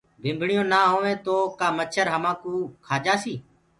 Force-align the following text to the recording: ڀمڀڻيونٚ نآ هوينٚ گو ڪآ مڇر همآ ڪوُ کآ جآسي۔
ڀمڀڻيونٚ 0.21 0.69
نآ 0.71 0.79
هوينٚ 0.91 1.21
گو 1.25 1.37
ڪآ 1.59 1.67
مڇر 1.77 2.05
همآ 2.13 2.31
ڪوُ 2.41 2.53
کآ 2.85 2.95
جآسي۔ 3.05 3.33